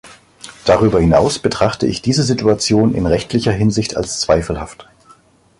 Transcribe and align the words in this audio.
Darüber 0.65 0.99
hinaus 0.99 1.37
betrachte 1.37 1.85
ich 1.85 2.01
diese 2.01 2.23
Situation 2.23 2.95
in 2.95 3.05
rechtlicher 3.05 3.51
Hinsicht 3.51 3.95
als 3.97 4.19
zweifelhaft. 4.19 4.87